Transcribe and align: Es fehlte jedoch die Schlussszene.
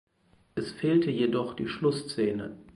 Es 0.55 0.71
fehlte 0.71 1.11
jedoch 1.11 1.53
die 1.55 1.67
Schlussszene. 1.67 2.57